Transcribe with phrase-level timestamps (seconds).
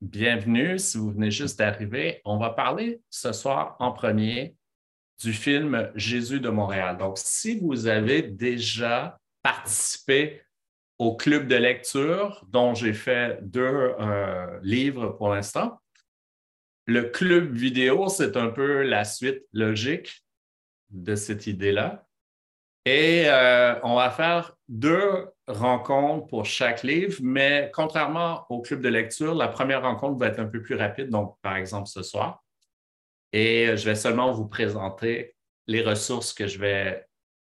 [0.00, 0.78] bienvenue.
[0.78, 4.56] Si vous venez juste d'arriver, on va parler ce soir en premier
[5.22, 6.98] du film Jésus de Montréal.
[6.98, 10.42] Donc, si vous avez déjà participé
[10.98, 15.80] au club de lecture dont j'ai fait deux euh, livres pour l'instant,
[16.86, 20.24] le club vidéo, c'est un peu la suite logique
[20.90, 22.05] de cette idée-là.
[22.86, 28.88] Et euh, on va faire deux rencontres pour chaque livre, mais contrairement au club de
[28.88, 32.44] lecture, la première rencontre va être un peu plus rapide, donc par exemple ce soir.
[33.32, 35.34] Et je vais seulement vous présenter
[35.66, 37.04] les ressources que je vais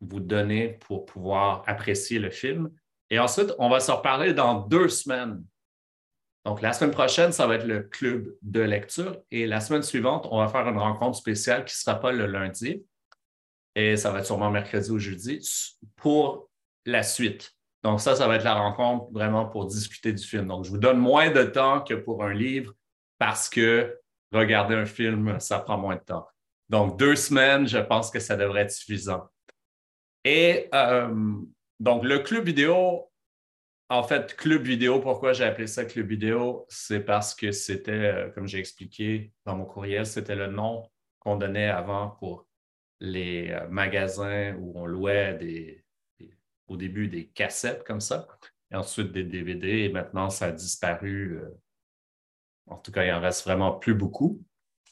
[0.00, 2.68] vous donner pour pouvoir apprécier le film.
[3.08, 5.44] Et ensuite, on va se reparler dans deux semaines.
[6.44, 9.20] Donc, la semaine prochaine, ça va être le club de lecture.
[9.30, 12.26] Et la semaine suivante, on va faire une rencontre spéciale qui ne sera pas le
[12.26, 12.84] lundi,
[13.80, 15.40] et ça va être sûrement mercredi ou jeudi
[15.96, 16.50] pour
[16.84, 17.52] la suite.
[17.82, 20.46] Donc, ça, ça va être la rencontre vraiment pour discuter du film.
[20.46, 22.74] Donc, je vous donne moins de temps que pour un livre
[23.18, 23.98] parce que
[24.32, 26.26] regarder un film, ça prend moins de temps.
[26.68, 29.28] Donc, deux semaines, je pense que ça devrait être suffisant.
[30.24, 31.08] Et euh,
[31.80, 33.10] donc, le club vidéo,
[33.88, 36.66] en fait, club vidéo, pourquoi j'ai appelé ça club vidéo?
[36.68, 40.88] C'est parce que c'était, euh, comme j'ai expliqué dans mon courriel, c'était le nom
[41.18, 42.46] qu'on donnait avant pour
[43.00, 45.84] les euh, magasins où on louait des,
[46.68, 48.28] au début des cassettes comme ça,
[48.70, 51.38] et ensuite des DVD, et maintenant ça a disparu.
[51.38, 51.48] Euh,
[52.66, 54.40] en tout cas, il en reste vraiment plus beaucoup.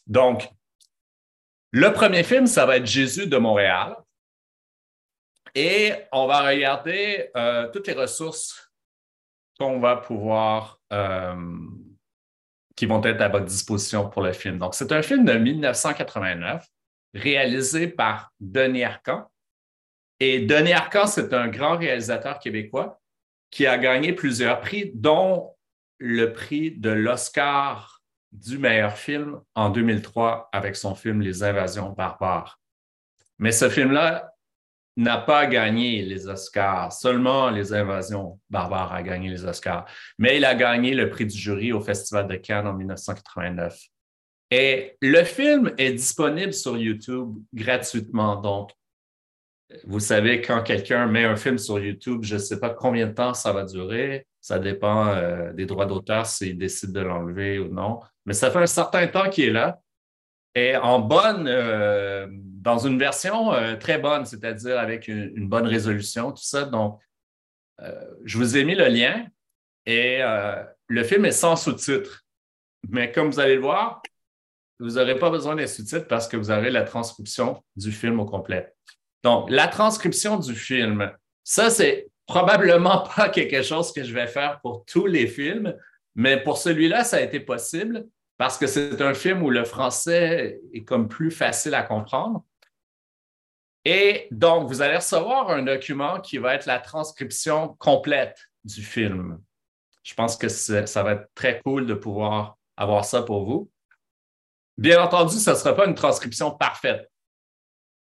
[0.06, 0.48] Donc,
[1.70, 3.97] le premier film, ça va être Jésus de Montréal.
[5.55, 8.72] Et on va regarder euh, toutes les ressources
[9.61, 10.81] qu'on va pouvoir,
[12.75, 14.59] qui vont être à votre disposition pour le film.
[14.59, 16.67] Donc, c'est un film de 1989
[17.14, 19.31] réalisé par Denis Arcan.
[20.20, 23.00] Et Denis Arcan, c'est un grand réalisateur québécois
[23.50, 25.55] qui a gagné plusieurs prix, dont
[25.98, 32.61] le prix de l'Oscar du meilleur film en 2003 avec son film Les Invasions barbares.
[33.39, 34.33] Mais ce film-là
[34.97, 39.87] n'a pas gagné les Oscars, seulement Les Invasions barbares a gagné les Oscars,
[40.19, 43.78] mais il a gagné le prix du jury au Festival de Cannes en 1989.
[44.50, 48.36] Et le film est disponible sur YouTube gratuitement.
[48.36, 48.70] Donc,
[49.84, 53.12] vous savez, quand quelqu'un met un film sur YouTube, je ne sais pas combien de
[53.12, 54.26] temps ça va durer.
[54.41, 58.00] Ça dépend euh, des droits d'auteur s'il décide de l'enlever ou non.
[58.25, 59.81] Mais ça fait un certain temps qu'il est là.
[60.54, 66.32] Et en bonne, euh, dans une version euh, très bonne, c'est-à-dire avec une, bonne résolution,
[66.32, 66.65] tout ça.
[66.65, 67.00] Donc,
[68.25, 69.25] je vous ai mis le lien
[69.86, 70.20] et
[70.88, 72.25] le film est sans sous-titres.
[72.88, 74.03] Mais comme vous allez le voir,
[74.78, 78.25] vous n'aurez pas besoin des sous-titres parce que vous aurez la transcription du film au
[78.25, 78.72] complet.
[79.22, 81.11] Donc, la transcription du film,
[81.44, 85.75] ça, c'est probablement pas quelque chose que je vais faire pour tous les films,
[86.15, 88.06] mais pour celui-là, ça a été possible
[88.37, 92.45] parce que c'est un film où le français est comme plus facile à comprendre.
[93.84, 99.41] Et donc, vous allez recevoir un document qui va être la transcription complète du film.
[100.03, 103.71] Je pense que ça va être très cool de pouvoir avoir ça pour vous.
[104.78, 107.11] Bien entendu, ce ne sera pas une transcription parfaite,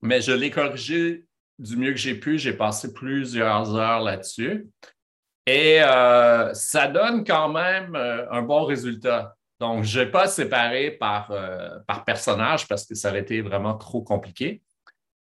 [0.02, 1.26] mais je l'ai corrigé
[1.59, 2.40] du mieux que j'ai pu.
[2.40, 4.70] J'ai passé plusieurs heures là-dessus.
[5.46, 9.36] Et euh, ça donne quand même euh, un bon résultat.
[9.59, 13.76] Donc, je n'ai pas séparé par, euh, par personnage parce que ça aurait été vraiment
[13.76, 14.62] trop compliqué.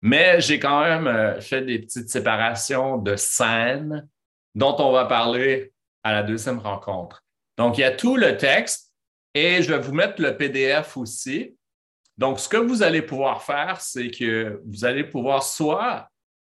[0.01, 4.07] Mais j'ai quand même fait des petites séparations de scènes
[4.55, 5.73] dont on va parler
[6.03, 7.23] à la deuxième rencontre.
[7.57, 8.90] Donc, il y a tout le texte
[9.33, 11.55] et je vais vous mettre le PDF aussi.
[12.17, 16.07] Donc, ce que vous allez pouvoir faire, c'est que vous allez pouvoir soit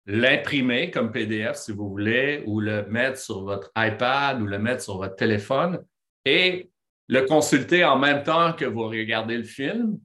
[0.05, 4.83] l'imprimer comme PDF si vous voulez, ou le mettre sur votre iPad ou le mettre
[4.83, 5.83] sur votre téléphone
[6.25, 6.69] et
[7.07, 9.99] le consulter en même temps que vous regardez le film.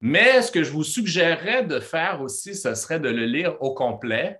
[0.00, 3.74] Mais ce que je vous suggérerais de faire aussi, ce serait de le lire au
[3.74, 4.38] complet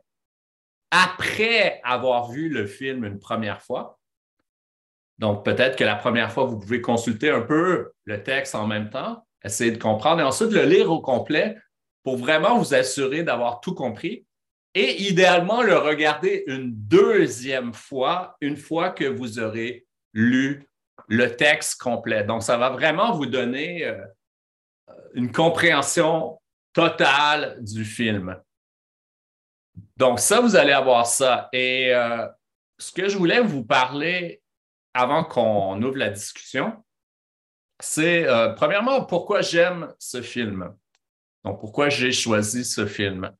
[0.90, 3.95] après avoir vu le film une première fois.
[5.18, 8.90] Donc, peut-être que la première fois, vous pouvez consulter un peu le texte en même
[8.90, 11.56] temps, essayer de comprendre et ensuite le lire au complet
[12.02, 14.26] pour vraiment vous assurer d'avoir tout compris
[14.74, 20.68] et idéalement le regarder une deuxième fois, une fois que vous aurez lu
[21.08, 22.24] le texte complet.
[22.24, 24.04] Donc, ça va vraiment vous donner euh,
[25.14, 26.38] une compréhension
[26.74, 28.38] totale du film.
[29.96, 31.48] Donc, ça, vous allez avoir ça.
[31.54, 32.26] Et euh,
[32.78, 34.42] ce que je voulais vous parler
[34.96, 36.72] avant qu'on ouvre la discussion,
[37.80, 40.74] c'est euh, premièrement pourquoi j'aime ce film?
[41.44, 43.30] Donc, pourquoi j'ai choisi ce film?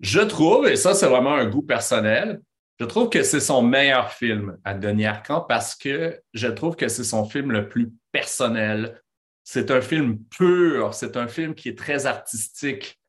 [0.00, 2.40] Je trouve, et ça c'est vraiment un goût personnel,
[2.80, 6.86] Je trouve que c'est son meilleur film à Denis Arcand parce que je trouve que
[6.86, 9.02] c'est son film le plus personnel.
[9.42, 13.00] C'est un film pur, c'est un film qui est très artistique.